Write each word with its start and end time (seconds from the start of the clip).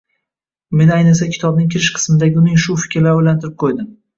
Meni 0.79 0.95
ayniqsa 0.95 1.27
kitobning 1.35 1.69
kirish 1.75 1.91
qismidagi 1.99 2.43
uning 2.45 2.59
shu 2.67 2.81
fikrlari 2.85 3.17
oʻylantirib 3.21 3.57
qoʻydi. 3.67 3.89